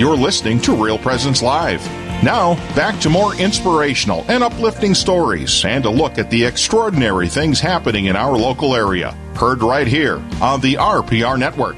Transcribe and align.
You're 0.00 0.16
listening 0.16 0.62
to 0.62 0.74
Real 0.74 0.96
Presence 0.96 1.42
Live. 1.42 1.84
Now, 2.24 2.54
back 2.74 2.98
to 3.00 3.10
more 3.10 3.34
inspirational 3.34 4.24
and 4.28 4.42
uplifting 4.42 4.94
stories 4.94 5.62
and 5.66 5.84
a 5.84 5.90
look 5.90 6.16
at 6.16 6.30
the 6.30 6.42
extraordinary 6.42 7.28
things 7.28 7.60
happening 7.60 8.06
in 8.06 8.16
our 8.16 8.32
local 8.32 8.74
area. 8.74 9.10
Heard 9.36 9.60
right 9.60 9.86
here 9.86 10.16
on 10.40 10.62
the 10.62 10.76
RPR 10.76 11.38
Network. 11.38 11.76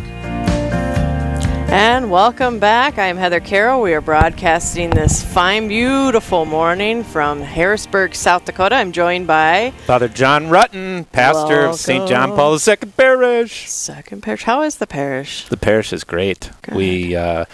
And 1.73 2.13
welcome 2.13 2.61
back. 2.61 2.97
I'm 2.97 3.17
Heather 3.17 3.41
Carroll. 3.41 3.83
We 3.83 3.93
are 3.93 4.01
broadcasting 4.01 4.91
this 4.91 5.25
fine, 5.25 5.67
beautiful 5.67 6.45
morning 6.45 7.03
from 7.03 7.41
Harrisburg, 7.41 8.15
South 8.15 8.45
Dakota. 8.45 8.77
I'm 8.77 8.93
joined 8.93 9.27
by 9.27 9.73
Father 9.87 10.07
John 10.07 10.45
Rutten, 10.45 11.11
pastor 11.11 11.57
Welcome. 11.57 11.71
of 11.71 11.77
St. 11.77 12.09
John 12.09 12.37
Paul 12.37 12.57
II 12.57 12.77
Parish. 12.97 13.69
Second 13.69 14.23
Parish. 14.23 14.45
How 14.45 14.63
is 14.63 14.77
the 14.77 14.87
parish? 14.87 15.49
The 15.49 15.57
parish 15.57 15.93
is 15.93 16.05
great. 16.05 16.51
Good. 16.63 16.77
We 16.77 17.17
uh, 17.17 17.47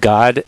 God 0.00 0.44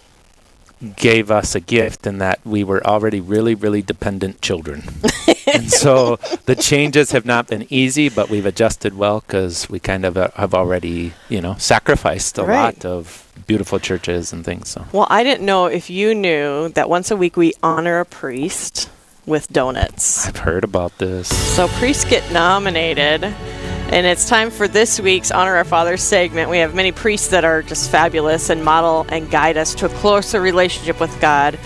gave 0.96 1.30
us 1.30 1.54
a 1.54 1.60
gift 1.60 2.06
in 2.08 2.18
that 2.18 2.40
we 2.44 2.64
were 2.64 2.84
already 2.84 3.20
really, 3.20 3.54
really 3.54 3.82
dependent 3.82 4.40
children, 4.42 4.82
and 5.54 5.70
so 5.70 6.16
the 6.46 6.56
changes 6.56 7.12
have 7.12 7.24
not 7.24 7.46
been 7.46 7.66
easy, 7.70 8.08
but 8.08 8.28
we've 8.28 8.46
adjusted 8.46 8.96
well 8.96 9.20
because 9.20 9.70
we 9.70 9.78
kind 9.78 10.04
of 10.04 10.16
uh, 10.16 10.30
have 10.34 10.54
already, 10.54 11.12
you 11.28 11.40
know, 11.40 11.54
sacrificed 11.58 12.36
a 12.38 12.42
Right. 12.44 12.74
lot 12.74 12.84
of 12.84 13.30
beautiful 13.46 13.78
churches 13.78 14.32
and 14.32 14.44
things. 14.44 14.70
So 14.70 14.84
Well, 14.92 15.06
I 15.08 15.22
didn't 15.22 15.46
know 15.46 15.66
if 15.66 15.88
you 15.88 16.14
knew 16.16 16.68
that 16.70 16.88
once 16.88 17.10
a 17.12 17.16
week 17.16 17.36
we 17.36 17.52
honor 17.62 18.00
a 18.00 18.04
priest 18.04 18.90
with 19.24 19.46
donuts. 19.52 20.26
I've 20.26 20.38
heard 20.38 20.64
about 20.64 20.98
this. 20.98 21.28
So 21.54 21.68
priests 21.78 22.04
get 22.04 22.32
nominated, 22.32 23.32
and 23.92 24.06
it's 24.06 24.26
time 24.26 24.50
for 24.50 24.66
this 24.66 24.98
week's 24.98 25.30
Honor 25.30 25.56
Our 25.56 25.64
Fathers 25.64 26.02
segment. 26.02 26.48
We 26.48 26.58
have 26.58 26.74
many 26.74 26.92
priests 26.92 27.28
that 27.28 27.44
are 27.44 27.60
just 27.60 27.90
fabulous 27.90 28.48
and 28.48 28.64
model 28.64 29.04
and 29.10 29.30
guide 29.30 29.58
us 29.58 29.74
to 29.76 29.86
a 29.86 29.90
closer 29.90 30.40
relationship 30.40 30.98
with 30.98 31.20
God. 31.20 31.58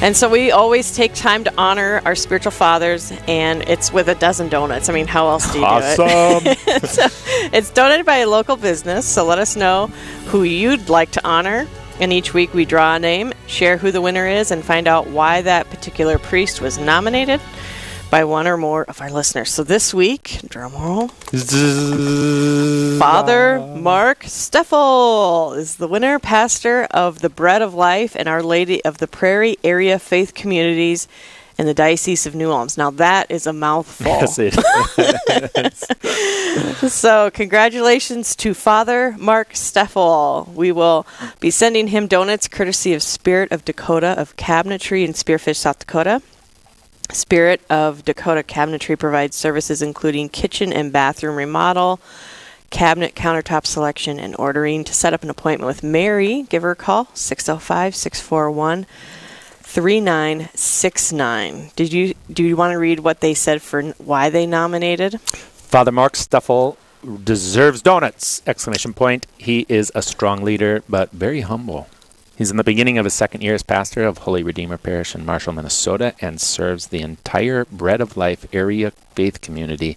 And 0.00 0.16
so 0.16 0.28
we 0.28 0.50
always 0.50 0.96
take 0.96 1.14
time 1.14 1.44
to 1.44 1.54
honor 1.56 2.02
our 2.04 2.16
spiritual 2.16 2.50
fathers, 2.50 3.12
and 3.28 3.62
it's 3.68 3.92
with 3.92 4.08
a 4.08 4.16
dozen 4.16 4.48
donuts. 4.48 4.88
I 4.88 4.94
mean, 4.94 5.06
how 5.06 5.28
else 5.28 5.52
do 5.52 5.60
you 5.60 5.64
do 5.64 5.76
it? 5.76 6.00
Awesome. 6.00 6.88
so 6.88 7.06
it's 7.52 7.70
donated 7.70 8.04
by 8.04 8.16
a 8.16 8.26
local 8.28 8.56
business, 8.56 9.06
so 9.06 9.24
let 9.24 9.38
us 9.38 9.54
know 9.54 9.86
who 10.26 10.42
you'd 10.42 10.88
like 10.88 11.12
to 11.12 11.24
honor. 11.24 11.68
And 12.00 12.12
each 12.12 12.34
week 12.34 12.52
we 12.52 12.64
draw 12.64 12.96
a 12.96 12.98
name, 12.98 13.32
share 13.46 13.76
who 13.76 13.92
the 13.92 14.00
winner 14.00 14.26
is, 14.26 14.50
and 14.50 14.64
find 14.64 14.88
out 14.88 15.06
why 15.06 15.40
that 15.42 15.70
particular 15.70 16.18
priest 16.18 16.60
was 16.60 16.78
nominated 16.78 17.40
by 18.14 18.22
one 18.22 18.46
or 18.46 18.56
more 18.56 18.84
of 18.84 19.00
our 19.00 19.10
listeners. 19.10 19.50
So 19.50 19.64
this 19.64 19.92
week, 19.92 20.38
drum 20.48 20.72
roll, 20.74 21.08
Father 22.96 23.58
Mark 23.58 24.20
Steffel 24.20 25.58
is 25.58 25.74
the 25.78 25.88
winner, 25.88 26.20
pastor 26.20 26.84
of 26.92 27.18
the 27.22 27.28
Bread 27.28 27.60
of 27.60 27.74
Life 27.74 28.14
and 28.14 28.28
Our 28.28 28.40
Lady 28.40 28.84
of 28.84 28.98
the 28.98 29.08
Prairie 29.08 29.56
Area 29.64 29.98
Faith 29.98 30.32
Communities 30.32 31.08
in 31.58 31.66
the 31.66 31.74
Diocese 31.74 32.24
of 32.24 32.36
New 32.36 32.52
Ulms. 32.52 32.78
Now 32.78 32.92
that 32.92 33.32
is 33.32 33.48
a 33.48 33.52
mouthful. 33.52 34.06
Yes, 34.06 34.38
it 34.38 34.54
So, 36.92 37.32
congratulations 37.32 38.36
to 38.36 38.54
Father 38.54 39.16
Mark 39.18 39.54
Steffel. 39.54 40.54
We 40.54 40.70
will 40.70 41.04
be 41.40 41.50
sending 41.50 41.88
him 41.88 42.06
donuts 42.06 42.46
courtesy 42.46 42.94
of 42.94 43.02
Spirit 43.02 43.50
of 43.50 43.64
Dakota 43.64 44.14
of 44.16 44.36
Cabinetry 44.36 45.04
in 45.04 45.14
Spearfish, 45.14 45.56
South 45.56 45.80
Dakota. 45.80 46.22
Spirit 47.10 47.60
of 47.70 48.04
Dakota 48.04 48.42
Cabinetry 48.42 48.98
provides 48.98 49.36
services 49.36 49.80
including 49.82 50.28
kitchen 50.28 50.72
and 50.72 50.92
bathroom 50.92 51.36
remodel, 51.36 52.00
cabinet 52.70 53.14
countertop 53.14 53.66
selection, 53.66 54.18
and 54.18 54.34
ordering. 54.38 54.82
To 54.84 54.94
set 54.94 55.12
up 55.12 55.22
an 55.22 55.28
appointment 55.30 55.66
with 55.66 55.82
Mary, 55.82 56.46
give 56.48 56.62
her 56.62 56.70
a 56.72 56.76
call 56.76 57.08
605 57.14 57.94
641 57.94 58.86
3969. 59.60 61.70
Did 61.76 61.92
you 61.92 62.14
do 62.32 62.42
you 62.44 62.56
want 62.56 62.72
to 62.72 62.78
read 62.78 63.00
what 63.00 63.20
they 63.20 63.34
said 63.34 63.60
for 63.60 63.82
why 63.98 64.30
they 64.30 64.46
nominated? 64.46 65.20
Father 65.20 65.92
Mark 65.92 66.16
Stuffel 66.16 66.78
deserves 67.24 67.82
donuts! 67.82 68.40
Exclamation 68.46 68.94
point. 68.94 69.26
He 69.36 69.66
is 69.68 69.92
a 69.94 70.00
strong 70.02 70.42
leader, 70.42 70.82
but 70.88 71.10
very 71.10 71.42
humble. 71.42 71.88
He's 72.36 72.50
in 72.50 72.56
the 72.56 72.64
beginning 72.64 72.98
of 72.98 73.04
his 73.04 73.14
second 73.14 73.42
year 73.42 73.54
as 73.54 73.62
pastor 73.62 74.04
of 74.04 74.18
Holy 74.18 74.42
Redeemer 74.42 74.76
Parish 74.76 75.14
in 75.14 75.24
Marshall, 75.24 75.52
Minnesota, 75.52 76.14
and 76.20 76.40
serves 76.40 76.88
the 76.88 77.00
entire 77.00 77.64
Bread 77.66 78.00
of 78.00 78.16
Life 78.16 78.46
area 78.52 78.90
faith 78.90 79.40
community, 79.40 79.96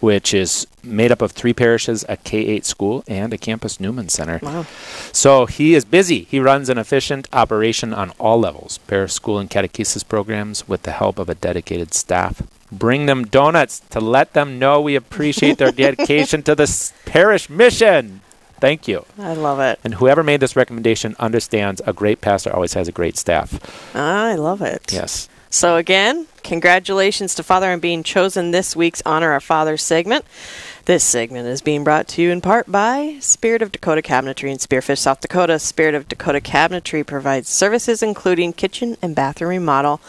which 0.00 0.32
is 0.32 0.66
made 0.82 1.12
up 1.12 1.20
of 1.20 1.32
three 1.32 1.52
parishes, 1.52 2.02
a 2.08 2.16
K 2.16 2.38
8 2.46 2.64
school, 2.64 3.04
and 3.06 3.30
a 3.34 3.38
campus 3.38 3.78
Newman 3.78 4.08
Center. 4.08 4.40
Wow. 4.42 4.64
So 5.12 5.44
he 5.44 5.74
is 5.74 5.84
busy. 5.84 6.22
He 6.22 6.40
runs 6.40 6.70
an 6.70 6.78
efficient 6.78 7.28
operation 7.34 7.92
on 7.92 8.10
all 8.18 8.40
levels 8.40 8.78
parish 8.86 9.12
school 9.12 9.38
and 9.38 9.50
catechesis 9.50 10.06
programs 10.06 10.66
with 10.66 10.84
the 10.84 10.92
help 10.92 11.18
of 11.18 11.28
a 11.28 11.34
dedicated 11.34 11.92
staff. 11.92 12.42
Bring 12.72 13.04
them 13.04 13.26
donuts 13.26 13.80
to 13.90 14.00
let 14.00 14.32
them 14.32 14.58
know 14.58 14.80
we 14.80 14.96
appreciate 14.96 15.58
their 15.58 15.72
dedication 15.86 16.42
to 16.44 16.54
this 16.54 16.94
parish 17.04 17.50
mission. 17.50 18.22
Thank 18.60 18.88
you. 18.88 19.04
I 19.18 19.34
love 19.34 19.60
it. 19.60 19.78
And 19.84 19.94
whoever 19.94 20.22
made 20.22 20.40
this 20.40 20.56
recommendation 20.56 21.14
understands 21.18 21.82
a 21.86 21.92
great 21.92 22.20
pastor 22.20 22.52
always 22.52 22.74
has 22.74 22.88
a 22.88 22.92
great 22.92 23.16
staff. 23.16 23.94
I 23.94 24.34
love 24.34 24.62
it. 24.62 24.92
Yes. 24.92 25.28
So, 25.48 25.76
again, 25.76 26.26
congratulations 26.42 27.34
to 27.36 27.42
Father 27.42 27.70
on 27.70 27.80
being 27.80 28.02
chosen 28.02 28.50
this 28.50 28.74
week's 28.74 29.02
Honor 29.06 29.32
Our 29.32 29.40
Father 29.40 29.76
segment. 29.76 30.24
This 30.86 31.02
segment 31.02 31.48
is 31.48 31.62
being 31.62 31.82
brought 31.82 32.08
to 32.08 32.22
you 32.22 32.30
in 32.30 32.40
part 32.40 32.70
by 32.70 33.16
Spirit 33.20 33.62
of 33.62 33.72
Dakota 33.72 34.02
Cabinetry 34.02 34.50
in 34.50 34.58
Spearfish, 34.58 34.98
South 34.98 35.20
Dakota. 35.20 35.58
Spirit 35.58 35.94
of 35.94 36.08
Dakota 36.08 36.40
Cabinetry 36.40 37.06
provides 37.06 37.48
services 37.48 38.02
including 38.02 38.52
kitchen 38.52 38.96
and 39.02 39.14
bathroom 39.14 39.50
remodel 39.50 40.00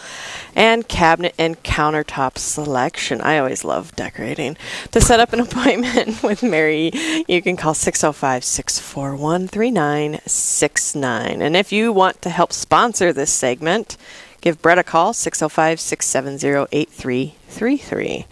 and 0.58 0.88
cabinet 0.88 1.36
and 1.38 1.62
countertop 1.62 2.40
selection. 2.40 3.22
I 3.22 3.38
always 3.38 3.64
love 3.64 3.96
decorating. 3.96 4.58
To 4.92 5.00
set 5.00 5.20
up 5.20 5.32
an 5.32 5.40
appointment 5.48 6.24
with 6.24 6.42
Mary, 6.42 6.92
you 7.28 7.44
can 7.44 7.56
call 7.56 7.76
605 7.76 8.44
641 8.44 9.48
3969. 9.48 11.42
And 11.44 11.56
if 11.56 11.72
you 11.72 11.94
want 11.94 12.24
to 12.24 12.32
help 12.32 12.52
sponsor 12.52 13.14
this 13.14 13.32
segment, 13.32 13.98
give 14.42 14.60
Brett 14.62 14.80
a 14.80 14.84
call 14.84 15.14
605 15.14 15.80
670 15.80 16.68
8333. 16.76 18.26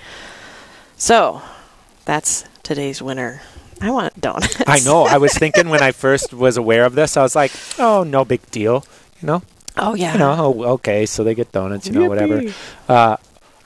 So, 0.97 1.43
that's 2.05 2.45
today's 2.63 3.03
winner. 3.03 3.41
I 3.79 3.91
want 3.91 4.19
donuts. 4.19 4.63
I 4.65 4.79
know. 4.79 5.03
I 5.03 5.17
was 5.17 5.33
thinking 5.33 5.69
when 5.69 5.83
I 5.83 5.91
first 5.91 6.33
was 6.33 6.57
aware 6.57 6.85
of 6.85 6.95
this, 6.95 7.17
I 7.17 7.21
was 7.21 7.35
like, 7.35 7.51
oh, 7.77 8.03
no 8.03 8.25
big 8.25 8.49
deal. 8.49 8.83
You 9.21 9.27
know? 9.27 9.43
Oh, 9.77 9.93
yeah. 9.95 10.13
You 10.13 10.19
know, 10.19 10.35
oh, 10.37 10.63
okay, 10.73 11.05
so 11.05 11.23
they 11.23 11.35
get 11.35 11.51
donuts, 11.51 11.87
you 11.87 11.93
know, 11.93 12.07
whatever. 12.07 12.43
Uh, 12.87 13.17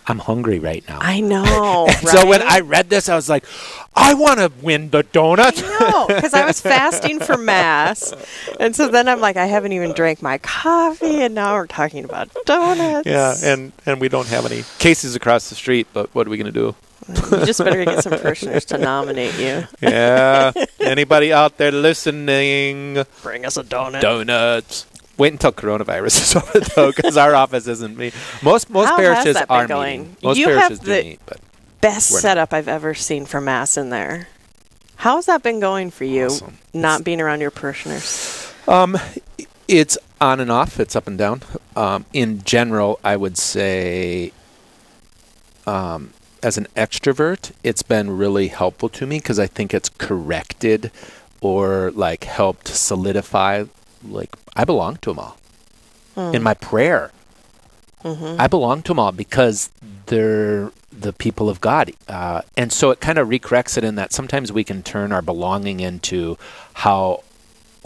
I'm 0.07 0.17
hungry 0.17 0.57
right 0.57 0.83
now. 0.89 0.97
I 1.01 1.19
know. 1.19 1.87
So 2.09 2.25
when? 2.25 2.41
I 2.41 2.61
read 2.61 2.89
this, 2.89 3.09
I 3.09 3.15
was 3.15 3.29
like, 3.29 3.43
I 3.95 4.15
want 4.15 4.39
to 4.39 4.51
win 4.63 4.89
the 4.89 5.03
donut. 5.03 5.61
No, 5.61 6.07
because 6.07 6.33
I 6.33 6.45
was 6.45 6.59
fasting 6.59 7.19
for 7.19 7.37
mass, 7.53 8.13
and 8.59 8.75
so 8.75 8.87
then 8.87 9.07
I'm 9.07 9.19
like, 9.19 9.37
I 9.37 9.45
haven't 9.45 9.73
even 9.73 9.93
drank 9.93 10.23
my 10.23 10.39
coffee, 10.39 11.21
and 11.21 11.35
now 11.35 11.53
we're 11.55 11.67
talking 11.67 12.05
about 12.05 12.29
donuts. 12.45 13.05
yeah, 13.05 13.35
and 13.43 13.71
and 13.85 14.01
we 14.01 14.09
don't 14.09 14.27
have 14.27 14.45
any 14.47 14.63
cases 14.79 15.15
across 15.15 15.49
the 15.49 15.55
street, 15.55 15.87
but 15.93 16.13
what 16.15 16.25
are 16.25 16.31
we 16.31 16.37
going 16.37 16.51
to 16.51 16.59
do? 16.59 16.75
you 17.09 17.45
just 17.45 17.63
better 17.63 17.85
get 17.85 18.03
some 18.03 18.17
parishioners 18.19 18.65
to 18.65 18.77
nominate 18.77 19.37
you. 19.39 19.63
Yeah. 19.81 20.51
Anybody 20.79 21.33
out 21.33 21.57
there 21.57 21.71
listening? 21.71 23.03
Bring 23.23 23.45
us 23.45 23.57
a 23.57 23.63
donut. 23.63 24.01
Donuts. 24.01 24.85
Wait 25.19 25.33
until 25.33 25.51
coronavirus 25.51 26.05
is 26.21 26.35
over, 26.35 26.59
though, 26.75 26.91
because 26.91 27.17
our 27.17 27.35
office 27.35 27.67
isn't 27.67 27.95
me. 27.95 28.11
Most 28.41 28.69
most 28.69 28.87
How 28.87 28.97
parishes 28.97 29.37
are 29.49 29.67
going? 29.67 30.01
meeting. 30.01 30.17
Most 30.23 30.37
You 30.37 30.45
parishes 30.47 30.79
have 30.79 30.85
do 30.85 31.03
meet, 31.03 31.19
but 31.27 31.39
Best 31.81 32.09
setup 32.09 32.53
I've 32.53 32.67
ever 32.67 32.93
seen 32.93 33.25
for 33.25 33.39
mass 33.39 33.77
in 33.77 33.89
there. 33.89 34.27
How's 34.97 35.27
that 35.27 35.43
been 35.43 35.61
going 35.61 35.91
for 35.91 36.03
you? 36.03 36.25
Awesome. 36.25 36.57
Not 36.73 37.05
being 37.05 37.21
around 37.21 37.39
your 37.39 37.51
parishioners. 37.51 38.53
Um, 38.67 38.97
it's 39.69 39.97
on 40.19 40.41
and 40.41 40.51
off. 40.51 40.77
It's 40.77 40.95
up 40.95 41.07
and 41.07 41.17
down. 41.17 41.41
Um, 41.77 42.05
in 42.11 42.43
general, 42.43 42.99
I 43.01 43.15
would 43.15 43.37
say, 43.37 44.33
um, 45.65 46.11
as 46.43 46.57
an 46.57 46.67
extrovert, 46.75 47.53
it's 47.63 47.81
been 47.81 48.17
really 48.17 48.49
helpful 48.49 48.89
to 48.89 49.07
me 49.07 49.19
because 49.19 49.39
I 49.39 49.47
think 49.47 49.73
it's 49.73 49.87
corrected 49.87 50.91
or 51.39 51.91
like 51.91 52.25
helped 52.25 52.67
solidify. 52.67 53.65
Like 54.03 54.31
I 54.55 54.63
belong 54.65 54.97
to 54.97 55.11
them 55.11 55.19
all. 55.19 55.37
In 56.33 56.43
my 56.43 56.53
prayer, 56.53 57.11
I 58.39 58.47
belong 58.47 58.81
to 58.83 58.87
them 58.89 58.99
all 58.99 59.11
because 59.11 59.69
they're 60.07 60.71
the 60.91 61.13
people 61.13 61.49
of 61.49 61.61
God. 61.61 61.91
Uh, 62.07 62.41
and 62.57 62.71
so 62.73 62.91
it 62.91 62.99
kind 62.99 63.17
of 63.17 63.27
recorrects 63.27 63.77
it 63.77 63.83
in 63.83 63.95
that 63.95 64.11
sometimes 64.11 64.51
we 64.51 64.63
can 64.63 64.83
turn 64.83 65.11
our 65.11 65.21
belonging 65.21 65.79
into 65.79 66.37
how 66.73 67.23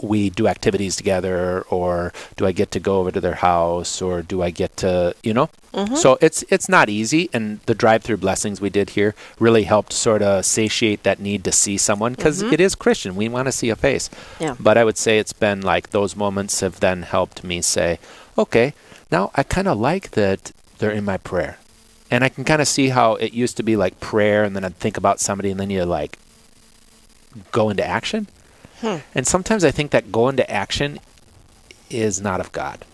we 0.04 0.30
do 0.30 0.46
activities 0.48 0.96
together 0.96 1.62
or 1.70 2.12
do 2.36 2.46
I 2.46 2.52
get 2.52 2.70
to 2.72 2.80
go 2.80 2.98
over 3.00 3.10
to 3.10 3.20
their 3.20 3.34
house 3.50 4.02
or 4.02 4.22
do 4.22 4.42
I 4.42 4.50
get 4.50 4.76
to 4.78 5.14
you 5.22 5.34
know 5.34 5.48
Mm-hmm. 5.74 5.96
so 5.96 6.18
it's 6.20 6.44
it's 6.50 6.68
not 6.68 6.88
easy 6.88 7.28
and 7.32 7.58
the 7.66 7.74
drive 7.74 8.04
through 8.04 8.18
blessings 8.18 8.60
we 8.60 8.70
did 8.70 8.90
here 8.90 9.12
really 9.40 9.64
helped 9.64 9.92
sort 9.92 10.22
of 10.22 10.44
satiate 10.44 11.02
that 11.02 11.18
need 11.18 11.42
to 11.42 11.50
see 11.50 11.76
someone 11.78 12.12
because 12.14 12.42
is 12.42 12.76
Christian 12.76 13.16
we 13.16 13.28
want 13.28 13.46
to 13.48 13.52
see 13.52 13.70
a 13.70 13.76
face 13.76 14.08
Mm-hmm. 14.08 14.42
Yeah. 14.44 14.54
but 14.60 14.78
I 14.78 14.84
would 14.84 14.96
say 14.96 15.18
it's 15.18 15.32
been 15.32 15.62
like 15.62 15.90
those 15.90 16.14
moments 16.14 16.60
have 16.60 16.78
then 16.78 17.02
helped 17.02 17.42
me 17.42 17.60
say 17.60 17.98
okay 18.38 18.72
now 19.10 19.32
I 19.34 19.42
kind 19.42 19.66
of 19.66 19.76
like 19.76 20.12
that 20.12 20.52
they're 20.78 20.92
in 20.92 21.04
my 21.04 21.16
prayer 21.18 21.58
and 22.08 22.22
I 22.22 22.28
can 22.28 22.44
kind 22.44 22.62
of 22.62 22.68
see 22.68 22.90
how 22.90 23.16
it 23.16 23.32
used 23.32 23.56
to 23.56 23.64
be 23.64 23.74
like 23.74 23.98
prayer 23.98 24.44
and 24.44 24.54
then 24.54 24.62
I'd 24.64 24.78
think 24.78 24.96
about 24.96 25.18
somebody 25.18 25.50
and 25.50 25.58
then 25.58 25.70
you 25.70 25.84
like 25.84 26.18
go 27.50 27.68
into 27.70 27.84
action 27.84 28.28
Hmm. 28.84 28.98
and 29.14 29.26
sometimes 29.26 29.64
I 29.64 29.70
think 29.70 29.92
that 29.92 30.12
go 30.12 30.28
into 30.28 30.48
action 30.50 30.98
is 31.88 32.20
not 32.20 32.38
of 32.38 32.52
God. 32.52 32.84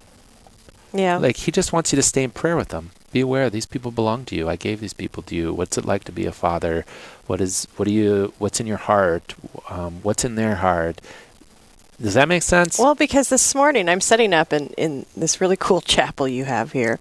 Yeah. 0.93 1.17
Like 1.17 1.37
he 1.37 1.51
just 1.51 1.73
wants 1.73 1.93
you 1.93 1.97
to 1.97 2.03
stay 2.03 2.23
in 2.23 2.31
prayer 2.31 2.57
with 2.57 2.69
them. 2.69 2.91
Be 3.13 3.21
aware 3.21 3.51
these 3.51 3.67
people 3.67 3.91
belong 3.91 4.25
to 4.27 4.37
you. 4.37 4.49
I 4.49 4.55
gave 4.55 4.79
these 4.79 4.93
people 4.95 5.25
to 5.25 5.35
you. 5.35 5.53
What's 5.53 5.77
it 5.77 5.85
like 5.85 6.05
to 6.05 6.13
be 6.13 6.27
a 6.27 6.33
father? 6.33 6.85
What 7.27 7.41
is 7.41 7.67
what 7.77 7.87
do 7.87 7.93
you 7.93 8.33
what's 8.39 8.61
in 8.61 8.69
your 8.69 8.77
heart? 8.77 9.35
Um, 9.69 9.99
what's 10.05 10.25
in 10.25 10.37
their 10.37 10.57
heart? 10.57 11.01
Does 12.01 12.15
that 12.15 12.29
make 12.29 12.43
sense? 12.43 12.79
Well, 12.79 12.95
because 12.95 13.29
this 13.29 13.55
morning 13.55 13.89
I'm 13.89 14.01
setting 14.01 14.33
up 14.33 14.53
in, 14.53 14.69
in 14.71 15.05
this 15.17 15.41
really 15.41 15.57
cool 15.57 15.81
chapel 15.83 16.27
you 16.27 16.45
have 16.45 16.73
here. 16.73 16.99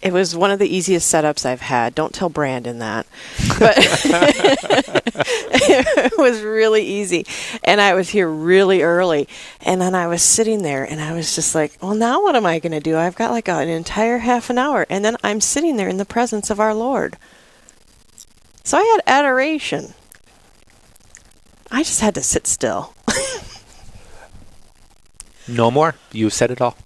It 0.00 0.12
was 0.12 0.36
one 0.36 0.52
of 0.52 0.60
the 0.60 0.68
easiest 0.68 1.12
setups 1.12 1.44
I've 1.44 1.62
had. 1.62 1.92
Don't 1.94 2.14
tell 2.14 2.28
Brandon 2.28 2.78
that. 2.78 3.06
But 3.58 3.74
it 5.50 6.12
was 6.16 6.40
really 6.42 6.84
easy. 6.84 7.26
And 7.64 7.80
I 7.80 7.94
was 7.94 8.10
here 8.10 8.28
really 8.28 8.82
early. 8.82 9.26
And 9.60 9.80
then 9.80 9.96
I 9.96 10.06
was 10.06 10.22
sitting 10.22 10.62
there 10.62 10.84
and 10.84 11.00
I 11.00 11.14
was 11.14 11.34
just 11.34 11.52
like, 11.52 11.76
well, 11.82 11.96
now 11.96 12.22
what 12.22 12.36
am 12.36 12.46
I 12.46 12.60
going 12.60 12.72
to 12.72 12.80
do? 12.80 12.96
I've 12.96 13.16
got 13.16 13.32
like 13.32 13.48
an 13.48 13.68
entire 13.68 14.18
half 14.18 14.50
an 14.50 14.58
hour. 14.58 14.86
And 14.88 15.04
then 15.04 15.16
I'm 15.24 15.40
sitting 15.40 15.76
there 15.76 15.88
in 15.88 15.96
the 15.96 16.04
presence 16.04 16.48
of 16.48 16.60
our 16.60 16.74
Lord. 16.74 17.16
So 18.62 18.78
I 18.78 18.84
had 18.84 19.00
adoration. 19.04 19.94
I 21.72 21.82
just 21.82 22.00
had 22.00 22.14
to 22.14 22.22
sit 22.22 22.46
still. 22.46 22.94
No 25.48 25.70
more. 25.70 25.94
You 26.12 26.30
said 26.30 26.50
it 26.50 26.60
all. 26.60 26.76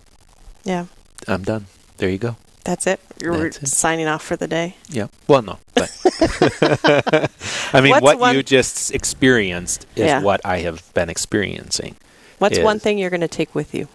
Yeah. 0.64 0.86
I'm 1.28 1.42
done. 1.42 1.66
There 1.98 2.08
you 2.08 2.18
go. 2.18 2.36
That's 2.64 2.86
it. 2.86 3.00
You're 3.20 3.36
That's 3.50 3.58
it. 3.62 3.66
signing 3.68 4.06
off 4.06 4.22
for 4.22 4.36
the 4.36 4.46
day. 4.46 4.76
Yeah. 4.88 5.08
Well, 5.26 5.42
no. 5.42 5.58
But 5.74 5.90
I 7.72 7.80
mean, 7.80 7.90
What's 7.90 8.02
what 8.04 8.18
one- 8.18 8.34
you 8.36 8.42
just 8.42 8.92
experienced 8.94 9.86
is 9.96 10.06
Yeah. 10.06 10.22
what 10.22 10.40
I 10.44 10.58
have 10.60 10.92
been 10.94 11.10
experiencing. 11.10 11.96
What's 12.38 12.58
one 12.60 12.76
Is- 12.76 12.82
thing 12.82 12.98
you're 12.98 13.10
going 13.10 13.20
to 13.20 13.28
take 13.28 13.54
with 13.54 13.74
you? 13.74 13.88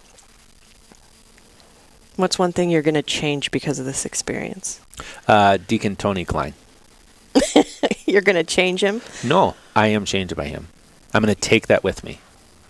What's 2.16 2.40
one 2.40 2.52
thing 2.52 2.70
you're 2.70 2.82
going 2.82 2.96
to 2.96 3.04
change 3.04 3.52
because 3.52 3.78
of 3.80 3.86
this 3.86 4.04
experience? 4.06 4.82
Uh, 5.28 5.58
Deacon 5.68 5.96
Tony 5.96 6.26
Klein. 6.26 6.54
you're 8.08 8.22
going 8.24 8.36
to 8.36 8.44
change 8.44 8.84
him. 8.84 9.02
No, 9.24 9.56
I 9.76 9.88
am 9.88 10.04
changed 10.06 10.36
by 10.36 10.46
him. 10.46 10.68
I'm 11.14 11.22
going 11.24 11.34
to 11.34 11.40
take 11.40 11.68
that 11.68 11.84
with 11.84 12.04
me. 12.04 12.20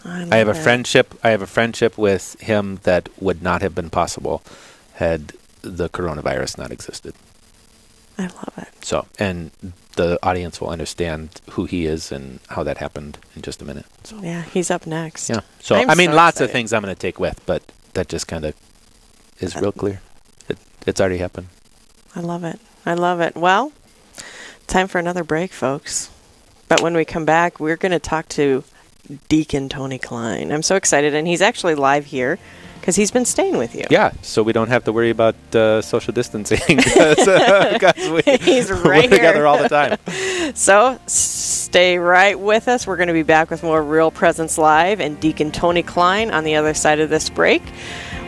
I, 0.07 0.27
I 0.31 0.37
have 0.37 0.47
a 0.47 0.53
friendship. 0.55 1.13
I 1.23 1.29
have 1.31 1.41
a 1.41 1.47
friendship 1.47 1.97
with 1.97 2.39
him 2.39 2.79
that 2.83 3.09
would 3.21 3.41
not 3.41 3.61
have 3.61 3.75
been 3.75 3.89
possible 3.89 4.41
had 4.95 5.33
the 5.61 5.89
coronavirus 5.89 6.57
not 6.57 6.71
existed. 6.71 7.13
I 8.17 8.23
love 8.23 8.53
it. 8.57 8.67
So, 8.83 9.05
and 9.19 9.51
the 9.95 10.17
audience 10.23 10.59
will 10.59 10.69
understand 10.69 11.39
who 11.51 11.65
he 11.65 11.85
is 11.85 12.11
and 12.11 12.39
how 12.49 12.63
that 12.63 12.77
happened 12.79 13.19
in 13.35 13.41
just 13.43 13.61
a 13.61 13.65
minute. 13.65 13.85
So, 14.03 14.19
Yeah, 14.21 14.41
he's 14.43 14.71
up 14.71 14.87
next. 14.87 15.29
yeah. 15.29 15.41
So, 15.59 15.75
I'm 15.75 15.89
I 15.89 15.95
mean, 15.95 16.09
so 16.09 16.15
lots 16.15 16.41
of 16.41 16.49
things 16.51 16.73
I'm 16.73 16.81
going 16.81 16.95
to 16.95 16.99
take 16.99 17.19
with, 17.19 17.41
but 17.45 17.61
that 17.93 18.07
just 18.07 18.27
kind 18.27 18.45
of 18.45 18.55
is 19.39 19.55
Uh, 19.55 19.61
real 19.61 19.71
clear. 19.71 20.01
It, 20.49 20.57
it's 20.87 20.99
already 20.99 21.17
happened. 21.19 21.47
I 22.15 22.21
love 22.21 22.43
it. 22.43 22.59
I 22.85 22.95
love 22.95 23.19
it. 23.21 23.35
Well, 23.35 23.71
time 24.65 24.87
for 24.87 24.97
another 24.97 25.23
break, 25.23 25.51
folks. 25.51 26.09
But 26.69 26.81
when 26.81 26.95
we 26.95 27.05
come 27.05 27.25
back, 27.25 27.59
we're 27.59 27.77
going 27.77 27.91
to 27.91 27.99
talk 27.99 28.27
to 28.29 28.63
Deacon 29.29 29.69
Tony 29.69 29.97
Klein. 29.97 30.51
I'm 30.51 30.63
so 30.63 30.75
excited, 30.75 31.13
and 31.13 31.27
he's 31.27 31.41
actually 31.41 31.75
live 31.75 32.05
here 32.05 32.37
because 32.79 32.95
he's 32.95 33.11
been 33.11 33.25
staying 33.25 33.57
with 33.57 33.75
you. 33.75 33.83
Yeah, 33.89 34.11
so 34.21 34.43
we 34.43 34.53
don't 34.53 34.69
have 34.69 34.85
to 34.85 34.93
worry 34.93 35.09
about 35.09 35.35
uh, 35.53 35.81
social 35.81 36.13
distancing 36.13 36.59
because 36.77 37.27
uh, 37.27 37.91
we, 38.25 38.37
He's 38.37 38.69
we're 38.69 38.81
right 38.81 39.09
together 39.09 39.45
all 39.45 39.61
the 39.61 39.67
time. 39.67 39.97
So 40.55 40.97
stay 41.05 41.97
right 41.97 42.39
with 42.39 42.67
us. 42.67 42.87
We're 42.87 42.95
going 42.95 43.07
to 43.07 43.13
be 43.13 43.23
back 43.23 43.49
with 43.49 43.61
more 43.61 43.83
Real 43.83 44.09
Presence 44.09 44.57
Live 44.57 45.01
and 45.01 45.19
Deacon 45.19 45.51
Tony 45.51 45.83
Klein 45.83 46.31
on 46.31 46.43
the 46.45 46.55
other 46.55 46.73
side 46.73 46.99
of 46.99 47.09
this 47.09 47.29
break. 47.29 47.61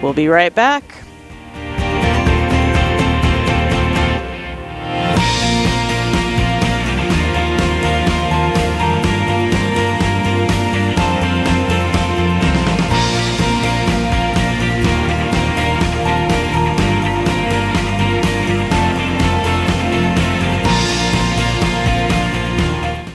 We'll 0.02 0.14
be 0.14 0.28
right 0.28 0.54
back. 0.54 0.84